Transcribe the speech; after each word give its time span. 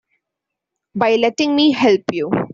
By 0.95 1.15
letting 1.17 1.55
me 1.55 1.73
help 1.73 2.01
you. 2.11 2.31